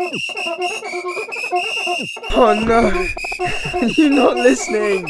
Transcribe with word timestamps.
Oh 0.00 0.14
no! 2.64 3.08
You're 3.96 4.10
not 4.10 4.36
listening! 4.36 5.06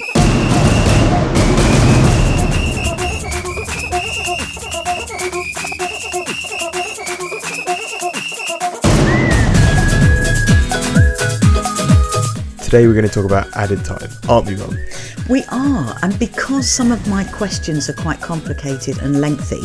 Today 12.65 12.87
we're 12.87 12.95
going 12.95 13.07
to 13.07 13.11
talk 13.11 13.27
about 13.27 13.55
added 13.55 13.85
time, 13.85 14.09
aren't 14.27 14.47
we, 14.47 14.57
Mum? 14.57 14.75
We 15.29 15.45
are, 15.51 15.95
and 16.03 16.19
because 16.19 16.71
some 16.71 16.91
of 16.91 17.07
my 17.07 17.23
questions 17.23 17.91
are 17.91 17.93
quite 17.93 18.19
complicated 18.23 18.97
and 19.03 19.21
lengthy, 19.21 19.61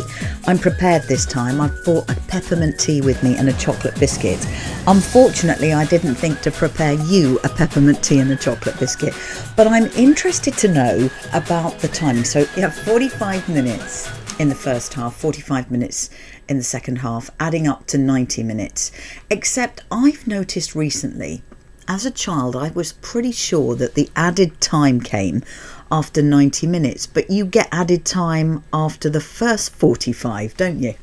I'm 0.45 0.59
prepared 0.59 1.03
this 1.03 1.25
time. 1.25 1.61
I've 1.61 1.85
brought 1.85 2.09
a 2.09 2.19
peppermint 2.27 2.77
tea 2.77 2.99
with 2.99 3.23
me 3.23 3.37
and 3.37 3.47
a 3.47 3.53
chocolate 3.53 3.97
biscuit. 3.97 4.45
Unfortunately, 4.87 5.71
I 5.71 5.85
didn't 5.85 6.15
think 6.15 6.41
to 6.41 6.51
prepare 6.51 6.95
you 7.05 7.39
a 7.45 7.49
peppermint 7.49 8.03
tea 8.03 8.19
and 8.19 8.29
a 8.31 8.35
chocolate 8.35 8.77
biscuit, 8.77 9.13
but 9.55 9.65
I'm 9.65 9.85
interested 9.95 10.53
to 10.55 10.67
know 10.67 11.09
about 11.31 11.79
the 11.79 11.87
timing. 11.87 12.25
So, 12.25 12.39
you 12.39 12.61
have 12.63 12.75
45 12.75 13.47
minutes 13.47 14.11
in 14.39 14.49
the 14.49 14.55
first 14.55 14.93
half, 14.95 15.15
45 15.15 15.71
minutes 15.71 16.09
in 16.49 16.57
the 16.57 16.63
second 16.63 16.97
half, 16.97 17.29
adding 17.39 17.69
up 17.69 17.87
to 17.87 17.97
90 17.97 18.43
minutes. 18.43 18.91
Except 19.29 19.81
I've 19.89 20.27
noticed 20.27 20.75
recently 20.75 21.41
as 21.87 22.05
a 22.05 22.11
child, 22.11 22.55
I 22.55 22.69
was 22.69 22.93
pretty 22.93 23.31
sure 23.31 23.75
that 23.75 23.95
the 23.95 24.09
added 24.15 24.59
time 24.61 25.01
came 25.01 25.43
after 25.91 26.21
90 26.21 26.67
minutes, 26.67 27.05
but 27.05 27.29
you 27.29 27.45
get 27.45 27.67
added 27.71 28.05
time 28.05 28.63
after 28.73 29.09
the 29.09 29.21
first 29.21 29.73
45, 29.73 30.57
don't 30.57 30.79
you? 30.79 30.95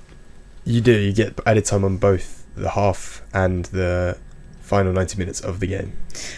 You 0.65 0.81
do, 0.81 0.93
you 0.93 1.13
get 1.13 1.39
added 1.47 1.65
time 1.65 1.85
on 1.85 1.97
both 1.97 2.45
the 2.55 2.71
half 2.71 3.23
and 3.33 3.67
the 3.67 4.19
final 4.61 4.93
90 4.93 5.19
minutes 5.19 5.41
of 5.41 5.61
the 5.61 5.67
game. 5.67 5.93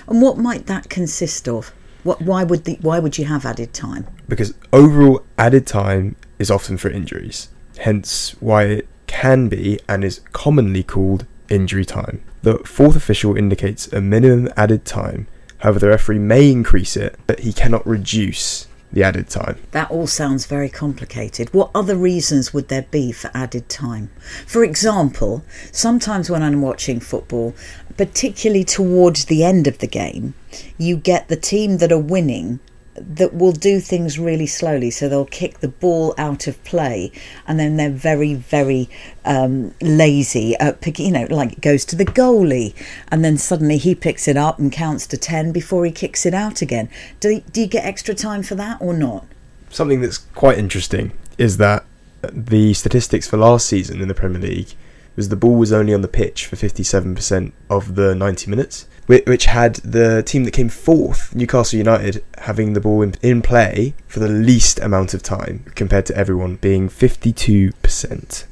And 0.06 0.23
what 0.23 0.38
might 0.38 0.66
that 0.66 0.88
consist 0.88 1.48
of? 1.48 1.73
What, 2.02 2.20
why 2.20 2.45
would 2.45 2.65
the, 2.65 2.79
why 2.80 2.98
would 2.98 3.18
you 3.18 3.26
have 3.26 3.46
added 3.46 3.73
time? 3.73 4.07
Because 4.29 4.54
overall 4.73 5.24
added 5.38 5.66
time 5.66 6.16
is 6.38 6.51
often 6.51 6.76
for 6.76 6.90
injuries, 6.90 7.48
hence 7.79 8.35
why 8.40 8.65
it 8.65 8.88
can 9.07 9.48
be 9.48 9.79
and 9.88 10.02
is 10.02 10.20
commonly 10.32 10.82
called 10.82 11.26
injury 11.52 11.84
time. 11.84 12.22
The 12.42 12.58
fourth 12.58 12.96
official 12.96 13.36
indicates 13.36 13.92
a 13.92 14.00
minimum 14.00 14.52
added 14.56 14.84
time. 14.84 15.28
However, 15.58 15.78
the 15.78 15.88
referee 15.88 16.18
may 16.18 16.50
increase 16.50 16.96
it, 16.96 17.16
but 17.26 17.40
he 17.40 17.52
cannot 17.52 17.86
reduce 17.86 18.66
the 18.92 19.02
added 19.02 19.28
time. 19.28 19.58
That 19.70 19.90
all 19.90 20.06
sounds 20.06 20.46
very 20.46 20.68
complicated. 20.68 21.52
What 21.54 21.70
other 21.74 21.96
reasons 21.96 22.52
would 22.52 22.68
there 22.68 22.86
be 22.90 23.12
for 23.12 23.30
added 23.32 23.68
time? 23.68 24.10
For 24.46 24.64
example, 24.64 25.45
sometimes 25.70 26.28
when 26.28 26.42
I'm 26.42 26.60
watching 26.60 27.00
football, 27.00 27.54
particularly 27.96 28.64
towards 28.64 29.26
the 29.26 29.45
end 29.45 29.66
of 29.66 29.78
the 29.78 29.86
game, 29.86 30.34
you 30.76 30.96
get 30.96 31.28
the 31.28 31.36
team 31.36 31.78
that 31.78 31.92
are 31.92 31.98
winning 31.98 32.60
that 32.95 33.35
will 33.35 33.52
do 33.52 33.80
things 33.80 34.18
really 34.18 34.46
slowly. 34.46 34.90
So 34.90 35.09
they'll 35.09 35.24
kick 35.24 35.60
the 35.60 35.68
ball 35.68 36.15
out 36.18 36.46
of 36.46 36.62
play, 36.65 37.12
and 37.46 37.59
then 37.59 37.76
they're 37.76 37.90
very, 37.90 38.35
very 38.35 38.88
um, 39.24 39.74
lazy 39.80 40.54
at 40.57 40.80
picking. 40.80 41.07
You 41.07 41.13
know, 41.13 41.26
like 41.30 41.52
it 41.52 41.60
goes 41.60 41.85
to 41.87 41.96
the 41.96 42.04
goalie, 42.04 42.74
and 43.09 43.24
then 43.24 43.38
suddenly 43.38 43.79
he 43.79 43.95
picks 43.95 44.29
it 44.29 44.37
up 44.37 44.59
and 44.59 44.70
counts 44.70 45.07
to 45.09 45.16
ten 45.16 45.52
before 45.52 45.85
he 45.85 45.90
kicks 45.90 46.26
it 46.26 46.35
out 46.35 46.63
again. 46.63 46.88
Do 47.20 47.40
do 47.52 47.60
you 47.60 47.66
get 47.66 47.85
extra 47.85 48.15
time 48.15 48.43
for 48.43 48.54
that 48.57 48.80
or 48.80 48.95
not? 48.95 49.26
Something 49.70 50.01
that's 50.01 50.18
quite 50.18 50.59
interesting 50.59 51.13
is 51.38 51.57
that 51.57 51.85
the 52.30 52.74
statistics 52.74 53.26
for 53.26 53.37
last 53.37 53.66
season 53.66 54.01
in 54.01 54.09
the 54.09 54.15
Premier 54.15 54.40
League 54.40 54.74
was 55.16 55.29
the 55.29 55.37
ball 55.37 55.57
was 55.57 55.73
only 55.73 55.93
on 55.93 56.02
the 56.02 56.09
pitch 56.09 56.46
for 56.46 56.57
57% 56.57 57.52
of 57.68 57.95
the 57.96 58.15
90 58.15 58.51
minutes 58.51 58.87
which 59.06 59.46
had 59.46 59.76
the 59.76 60.22
team 60.22 60.45
that 60.45 60.52
came 60.52 60.68
fourth, 60.68 61.34
Newcastle 61.34 61.78
United, 61.78 62.24
having 62.38 62.72
the 62.72 62.80
ball 62.80 63.02
in, 63.02 63.14
in 63.22 63.42
play 63.42 63.95
for 64.06 64.20
the 64.20 64.28
least 64.28 64.78
amount 64.81 65.12
of 65.12 65.22
time 65.22 65.64
compared 65.74 66.06
to 66.06 66.16
everyone 66.16 66.56
being 66.56 66.88
52%. 66.88 68.44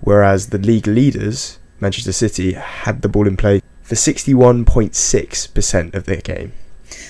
Whereas 0.00 0.48
the 0.48 0.58
league 0.58 0.86
leaders, 0.86 1.58
Manchester 1.80 2.12
City, 2.12 2.52
had 2.52 3.02
the 3.02 3.08
ball 3.08 3.26
in 3.26 3.36
play 3.36 3.62
for 3.82 3.94
61.6% 3.94 5.94
of 5.94 6.04
their 6.04 6.20
game. 6.20 6.52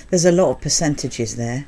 There's 0.09 0.25
a 0.25 0.31
lot 0.31 0.51
of 0.51 0.61
percentages 0.61 1.35
there. 1.35 1.67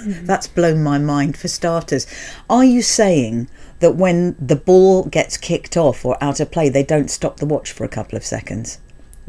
That's 0.06 0.46
blown 0.46 0.82
my 0.82 0.98
mind 0.98 1.36
for 1.36 1.48
starters. 1.48 2.06
Are 2.48 2.64
you 2.64 2.82
saying 2.82 3.48
that 3.80 3.96
when 3.96 4.36
the 4.38 4.56
ball 4.56 5.04
gets 5.04 5.36
kicked 5.36 5.76
off 5.76 6.04
or 6.04 6.22
out 6.22 6.40
of 6.40 6.50
play, 6.50 6.68
they 6.68 6.82
don't 6.82 7.10
stop 7.10 7.38
the 7.38 7.46
watch 7.46 7.72
for 7.72 7.84
a 7.84 7.88
couple 7.88 8.16
of 8.16 8.24
seconds? 8.24 8.78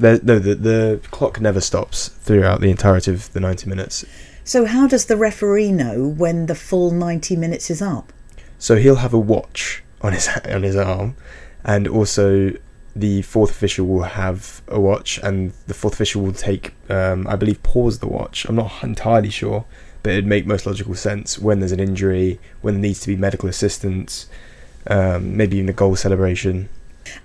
No, 0.02 0.40
the, 0.40 0.56
the 0.56 1.02
clock 1.12 1.40
never 1.40 1.62
stops 1.62 2.10
throughout 2.10 2.62
the 2.62 2.70
entirety 2.70 3.12
of 3.12 3.32
the 3.34 3.40
90 3.40 3.70
minutes. 3.70 4.06
So, 4.44 4.66
how 4.66 4.88
does 4.88 5.06
the 5.06 5.18
referee 5.18 5.72
know 5.72 6.08
when 6.08 6.48
the 6.48 6.56
full 6.56 6.92
90 6.92 7.36
minutes 7.36 7.70
is 7.70 7.82
up? 7.82 8.12
So, 8.58 8.76
he'll 8.76 8.96
have 8.98 9.14
a 9.14 9.20
watch 9.20 9.84
on 10.02 10.14
his, 10.14 10.28
on 10.46 10.64
his 10.64 10.76
arm, 10.76 11.16
and 11.64 11.88
also 11.88 12.52
the 12.96 13.22
fourth 13.22 13.52
official 13.52 13.86
will 13.86 14.04
have 14.04 14.62
a 14.68 14.80
watch, 14.80 15.20
and 15.20 15.54
the 15.68 15.74
fourth 15.74 15.94
official 15.94 16.22
will 16.22 16.34
take, 16.34 16.74
um, 16.90 17.28
I 17.28 17.36
believe, 17.36 17.62
pause 17.64 18.00
the 18.00 18.08
watch. 18.08 18.46
I'm 18.46 18.56
not 18.56 18.84
entirely 18.84 19.30
sure, 19.30 19.66
but 20.04 20.14
it'd 20.14 20.26
make 20.26 20.46
most 20.46 20.66
logical 20.66 20.96
sense 20.96 21.38
when 21.38 21.60
there's 21.60 21.72
an 21.72 21.80
injury, 21.80 22.40
when 22.62 22.76
there 22.76 22.82
needs 22.82 23.00
to 23.02 23.08
be 23.08 23.16
medical 23.16 23.48
assistance, 23.48 24.28
um, 24.88 25.38
maybe 25.38 25.58
even 25.58 25.70
a 25.70 25.74
goal 25.74 25.96
celebration. 25.96 26.70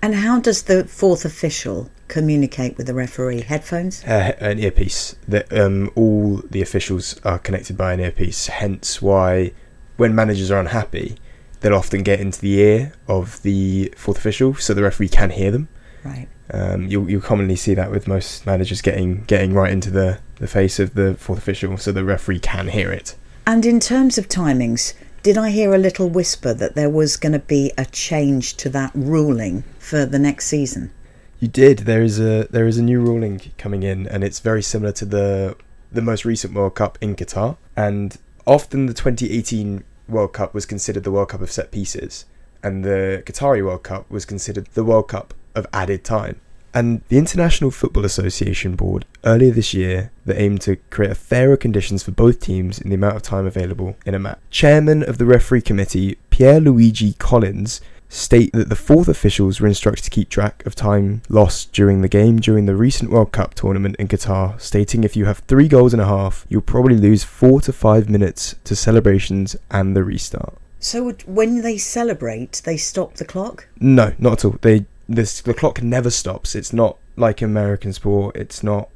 And 0.01 0.15
how 0.15 0.39
does 0.39 0.63
the 0.63 0.85
fourth 0.85 1.25
official 1.25 1.89
communicate 2.07 2.77
with 2.77 2.87
the 2.87 2.93
referee? 2.93 3.41
Headphones? 3.41 4.03
Uh, 4.03 4.35
an 4.39 4.59
earpiece. 4.59 5.15
That 5.27 5.51
um, 5.51 5.91
all 5.95 6.37
the 6.49 6.61
officials 6.61 7.19
are 7.23 7.39
connected 7.39 7.77
by 7.77 7.93
an 7.93 7.99
earpiece. 7.99 8.47
Hence, 8.47 9.01
why 9.01 9.51
when 9.97 10.15
managers 10.15 10.51
are 10.51 10.59
unhappy, 10.59 11.17
they'll 11.61 11.73
often 11.73 12.03
get 12.03 12.19
into 12.19 12.39
the 12.39 12.59
ear 12.59 12.93
of 13.07 13.41
the 13.41 13.93
fourth 13.97 14.17
official, 14.17 14.55
so 14.55 14.73
the 14.73 14.83
referee 14.83 15.09
can 15.09 15.31
hear 15.31 15.51
them. 15.51 15.67
Right. 16.03 16.27
Um, 16.51 16.87
you'll 16.87 17.09
you'll 17.09 17.21
commonly 17.21 17.57
see 17.57 17.73
that 17.73 17.91
with 17.91 18.07
most 18.07 18.45
managers 18.45 18.81
getting 18.81 19.23
getting 19.25 19.53
right 19.53 19.71
into 19.71 19.91
the, 19.91 20.19
the 20.35 20.47
face 20.47 20.79
of 20.79 20.93
the 20.93 21.15
fourth 21.15 21.39
official, 21.39 21.77
so 21.77 21.91
the 21.91 22.05
referee 22.05 22.39
can 22.39 22.69
hear 22.69 22.91
it. 22.91 23.15
And 23.45 23.65
in 23.65 23.79
terms 23.79 24.17
of 24.17 24.29
timings, 24.29 24.93
did 25.23 25.37
I 25.37 25.49
hear 25.49 25.73
a 25.73 25.77
little 25.77 26.09
whisper 26.09 26.53
that 26.53 26.75
there 26.75 26.89
was 26.89 27.17
going 27.17 27.33
to 27.33 27.39
be 27.39 27.71
a 27.77 27.85
change 27.85 28.55
to 28.57 28.69
that 28.69 28.91
ruling 28.93 29.63
for 29.79 30.05
the 30.05 30.19
next 30.19 30.47
season? 30.47 30.91
You 31.39 31.47
did. 31.47 31.79
There 31.79 32.01
is 32.01 32.19
a 32.19 32.47
there 32.49 32.67
is 32.67 32.77
a 32.77 32.83
new 32.83 32.99
ruling 32.99 33.39
coming 33.57 33.83
in, 33.83 34.07
and 34.07 34.23
it's 34.23 34.39
very 34.39 34.63
similar 34.63 34.91
to 34.93 35.05
the 35.05 35.55
the 35.91 36.01
most 36.01 36.25
recent 36.25 36.53
World 36.53 36.75
Cup 36.75 36.97
in 36.99 37.15
Qatar. 37.15 37.57
And 37.75 38.17
often 38.45 38.87
the 38.87 38.93
2018 38.93 39.83
World 40.09 40.33
Cup 40.33 40.53
was 40.53 40.65
considered 40.65 41.03
the 41.03 41.11
World 41.11 41.29
Cup 41.29 41.41
of 41.41 41.51
set 41.51 41.71
pieces, 41.71 42.25
and 42.63 42.83
the 42.83 43.23
Qatari 43.25 43.63
World 43.63 43.83
Cup 43.83 44.09
was 44.09 44.25
considered 44.25 44.67
the 44.73 44.83
World 44.83 45.09
Cup 45.09 45.33
of 45.53 45.67
added 45.73 46.03
time. 46.03 46.41
And 46.73 47.01
the 47.07 47.17
International 47.17 47.71
Football 47.71 48.05
Association 48.05 48.75
Board 48.75 49.05
earlier 49.23 49.51
this 49.51 49.73
year 49.73 50.11
that 50.25 50.39
aimed 50.39 50.61
to 50.61 50.75
create 50.91 51.17
fairer 51.17 51.57
conditions 51.57 52.03
for 52.03 52.11
both 52.11 52.39
teams 52.39 52.79
in 52.79 52.89
the 52.89 52.95
amount 52.95 53.15
of 53.15 53.23
time 53.23 53.47
available 53.47 53.95
in 54.05 54.13
a 54.13 54.19
match. 54.19 54.37
Chairman 54.51 55.01
of 55.01 55.17
the 55.17 55.25
referee 55.25 55.61
committee, 55.61 56.17
Pierluigi 56.29 57.15
Collina, 57.15 57.79
state 58.09 58.53
that 58.53 58.69
the 58.69 58.75
fourth 58.75 59.07
officials 59.07 59.59
were 59.59 59.67
instructed 59.67 60.03
to 60.03 60.09
keep 60.09 60.29
track 60.29 60.65
of 60.65 60.75
time 60.75 61.21
lost 61.29 61.73
during 61.73 62.01
the 62.01 62.07
game 62.07 62.39
during 62.39 62.65
the 62.65 62.75
recent 62.75 63.11
World 63.11 63.31
Cup 63.31 63.53
tournament 63.53 63.95
in 63.97 64.07
Qatar, 64.07 64.59
stating 64.59 65.03
if 65.03 65.15
you 65.15 65.25
have 65.25 65.39
three 65.39 65.67
goals 65.67 65.93
and 65.93 66.01
a 66.01 66.05
half, 66.05 66.45
you'll 66.49 66.61
probably 66.61 66.97
lose 66.97 67.23
four 67.23 67.61
to 67.61 67.73
five 67.73 68.09
minutes 68.09 68.55
to 68.63 68.75
celebrations 68.75 69.55
and 69.69 69.95
the 69.95 70.03
restart. 70.03 70.57
So 70.79 71.11
when 71.25 71.61
they 71.61 71.77
celebrate, 71.77 72.61
they 72.63 72.77
stop 72.77 73.15
the 73.15 73.25
clock? 73.25 73.67
No, 73.79 74.13
not 74.17 74.33
at 74.33 74.45
all. 74.45 74.57
They 74.61 74.85
this 75.09 75.41
the 75.41 75.53
clock 75.53 75.81
never 75.81 76.09
stops. 76.09 76.53
It's 76.53 76.73
not 76.73 76.97
like 77.15 77.41
American 77.41 77.93
sport. 77.93 78.35
It's 78.35 78.61
not 78.61 78.89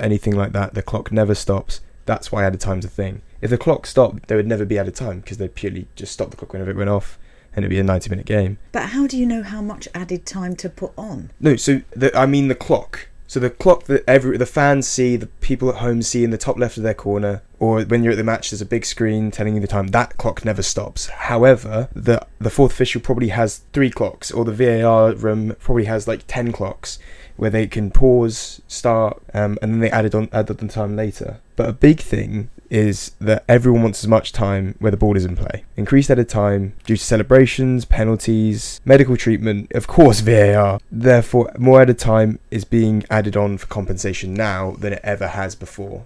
anything 0.00 0.34
like 0.34 0.52
that. 0.52 0.74
The 0.74 0.82
clock 0.82 1.12
never 1.12 1.34
stops. 1.34 1.80
That's 2.06 2.32
why 2.32 2.44
added 2.44 2.60
time's 2.60 2.84
a 2.84 2.88
thing. 2.88 3.22
If 3.40 3.50
the 3.50 3.58
clock 3.58 3.86
stopped, 3.86 4.26
there 4.26 4.36
would 4.36 4.46
never 4.46 4.64
be 4.64 4.78
added 4.78 4.96
time 4.96 5.20
because 5.20 5.38
they'd 5.38 5.54
purely 5.54 5.86
just 5.94 6.12
stop 6.12 6.30
the 6.30 6.36
clock 6.36 6.52
whenever 6.52 6.70
it 6.70 6.76
went 6.76 6.90
off 6.90 7.18
and 7.54 7.64
it'd 7.64 7.70
be 7.70 7.78
a 7.78 7.84
90 7.84 8.10
minute 8.10 8.26
game. 8.26 8.58
But 8.72 8.90
how 8.90 9.06
do 9.06 9.16
you 9.16 9.26
know 9.26 9.42
how 9.42 9.60
much 9.60 9.88
added 9.94 10.26
time 10.26 10.56
to 10.56 10.68
put 10.68 10.92
on? 10.96 11.30
No, 11.40 11.56
so 11.56 11.82
the, 11.90 12.16
I 12.16 12.26
mean 12.26 12.48
the 12.48 12.54
clock. 12.54 13.08
So 13.28 13.40
the 13.40 13.50
clock 13.50 13.84
that 13.84 14.04
every 14.08 14.38
the 14.38 14.46
fans 14.46 14.88
see, 14.88 15.16
the 15.16 15.26
people 15.26 15.68
at 15.68 15.76
home 15.76 16.00
see 16.00 16.24
in 16.24 16.30
the 16.30 16.38
top 16.38 16.58
left 16.58 16.78
of 16.78 16.82
their 16.82 16.94
corner, 16.94 17.42
or 17.58 17.82
when 17.82 18.02
you're 18.02 18.12
at 18.12 18.16
the 18.16 18.24
match, 18.24 18.50
there's 18.50 18.62
a 18.62 18.66
big 18.66 18.86
screen 18.86 19.30
telling 19.30 19.54
you 19.54 19.60
the 19.60 19.66
time. 19.66 19.88
That 19.88 20.16
clock 20.16 20.46
never 20.46 20.62
stops. 20.62 21.08
However, 21.08 21.90
the 21.94 22.26
the 22.38 22.48
fourth 22.48 22.72
official 22.72 23.02
probably 23.02 23.28
has 23.28 23.58
three 23.74 23.90
clocks, 23.90 24.30
or 24.30 24.46
the 24.46 24.52
VAR 24.52 25.12
room 25.12 25.54
probably 25.60 25.84
has 25.84 26.08
like 26.08 26.22
ten 26.26 26.52
clocks, 26.52 26.98
where 27.36 27.50
they 27.50 27.66
can 27.66 27.90
pause, 27.90 28.62
start, 28.66 29.22
um, 29.34 29.58
and 29.60 29.74
then 29.74 29.80
they 29.80 29.90
added 29.90 30.14
on 30.14 30.30
added 30.32 30.56
the 30.56 30.68
time 30.68 30.96
later. 30.96 31.40
But 31.54 31.68
a 31.68 31.74
big 31.74 32.00
thing 32.00 32.48
is 32.70 33.12
that 33.20 33.44
everyone 33.48 33.82
wants 33.82 34.02
as 34.04 34.08
much 34.08 34.32
time 34.32 34.74
where 34.78 34.90
the 34.90 34.96
ball 34.96 35.16
is 35.16 35.24
in 35.24 35.36
play. 35.36 35.64
Increased 35.76 36.10
added 36.10 36.28
time 36.28 36.74
due 36.84 36.96
to 36.96 37.02
celebrations, 37.02 37.84
penalties, 37.84 38.80
medical 38.84 39.16
treatment, 39.16 39.72
of 39.72 39.86
course 39.86 40.20
VAR. 40.28 40.78
Therefore, 40.90 41.50
more 41.58 41.82
added 41.82 41.98
time 41.98 42.38
is 42.50 42.64
being 42.64 43.04
added 43.10 43.36
on 43.36 43.58
for 43.58 43.66
compensation 43.66 44.34
now 44.34 44.72
than 44.72 44.92
it 44.94 45.00
ever 45.02 45.28
has 45.28 45.54
before. 45.54 46.04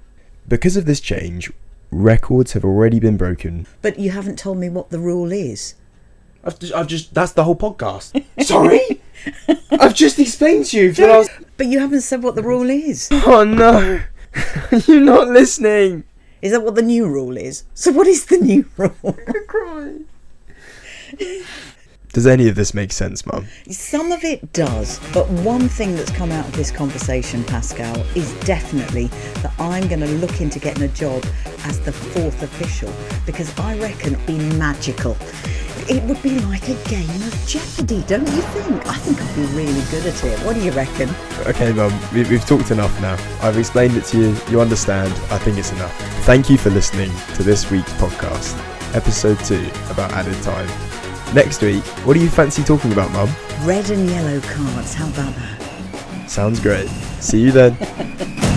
Because 0.49 0.77
of 0.77 0.87
this 0.87 1.01
change, 1.01 1.51
records 1.91 2.53
have 2.53 2.65
already 2.65 2.99
been 2.99 3.17
broken. 3.17 3.67
But 3.81 3.99
you 3.99 4.11
haven't 4.11 4.39
told 4.39 4.59
me 4.59 4.69
what 4.69 4.91
the 4.91 4.99
rule 4.99 5.31
is. 5.31 5.75
I've 6.45 6.59
just, 6.59 6.75
I've 6.75 6.87
just 6.89 7.15
that's 7.15 7.33
the 7.33 7.45
whole 7.45 7.57
podcast. 7.57 8.25
Sorry? 8.45 9.01
I've 9.71 9.95
just 9.95 10.19
explained 10.19 10.67
to 10.67 10.77
you 10.77 10.93
for 10.93 11.03
the 11.03 11.07
last 11.09 11.31
But 11.57 11.69
you 11.69 11.79
haven't 11.79 12.01
said 12.01 12.23
what 12.23 12.35
the 12.35 12.43
rule 12.43 12.69
is. 12.69 13.09
Oh 13.13 13.45
no. 13.45 14.01
You're 14.87 15.01
not 15.01 15.29
listening. 15.29 16.05
Is 16.43 16.51
that 16.51 16.63
what 16.65 16.75
the 16.75 16.83
new 16.83 17.07
rule 17.07 17.37
is? 17.37 17.63
So 17.73 17.93
what 17.93 18.09
is 18.09 18.27
the 18.27 18.37
new 18.37 18.67
rule? 18.77 19.17
Does 22.13 22.27
any 22.27 22.49
of 22.49 22.57
this 22.57 22.75
make 22.75 22.93
sense, 22.93 23.25
Mum? 23.25 23.47
Some 23.71 24.13
of 24.13 24.23
it 24.25 24.53
does, 24.53 25.01
but 25.15 25.27
one 25.31 25.69
thing 25.69 25.95
that's 25.95 26.11
come 26.11 26.31
out 26.31 26.47
of 26.47 26.53
this 26.55 26.71
conversation, 26.71 27.43
Pascal, 27.45 27.97
is 28.17 28.35
definitely 28.41 29.07
that 29.41 29.55
I'm 29.59 29.89
going 29.89 30.01
to 30.01 30.09
look 30.09 30.41
into 30.41 30.59
getting 30.59 30.83
a 30.83 30.89
job 30.89 31.25
as 31.65 31.81
the 31.81 31.93
fourth 31.93 32.43
official 32.43 32.93
because 33.25 33.57
I 33.59 33.79
reckon 33.79 34.15
it'd 34.15 34.27
be 34.27 34.39
magical. 34.57 35.17
It 35.89 36.03
would 36.05 36.23
be 36.23 36.39
like 36.41 36.69
a 36.69 36.75
game 36.89 37.09
of 37.11 37.45
Jeopardy, 37.47 38.03
don't 38.07 38.27
you 38.27 38.43
think? 38.43 38.87
I 38.87 38.95
think 38.99 39.21
I'd 39.21 39.35
be 39.35 39.43
really 39.57 39.83
good 39.91 40.07
at 40.07 40.25
it. 40.25 40.39
What 40.47 40.55
do 40.55 40.61
you 40.63 40.71
reckon? 40.71 41.11
Okay, 41.47 41.73
Mum, 41.73 41.93
we, 42.15 42.23
we've 42.25 42.47
talked 42.47 42.71
enough 42.71 42.99
now. 43.01 43.17
I've 43.41 43.59
explained 43.59 43.97
it 43.97 44.05
to 44.07 44.19
you. 44.19 44.37
You 44.49 44.61
understand. 44.61 45.13
I 45.33 45.39
think 45.39 45.59
it's 45.59 45.73
enough. 45.73 45.93
Thank 46.25 46.49
you 46.49 46.57
for 46.57 46.71
listening 46.71 47.11
to 47.35 47.43
this 47.43 47.71
week's 47.71 47.93
podcast, 47.95 48.57
episode 48.95 49.39
two 49.41 49.69
about 49.91 50.13
added 50.13 50.41
time. 50.43 50.69
Next 51.35 51.61
week, 51.63 51.83
what 52.05 52.15
do 52.15 52.21
you 52.21 52.29
fancy 52.29 52.63
talking 52.63 52.93
about, 52.93 53.11
Mum? 53.11 53.29
Red 53.67 53.91
and 53.91 54.09
yellow 54.09 54.41
cards, 54.41 54.95
how 54.95 55.09
about 55.09 55.35
that? 55.35 56.31
Sounds 56.31 56.61
great. 56.61 56.89
See 57.21 57.41
you 57.41 57.51
then. 57.51 57.77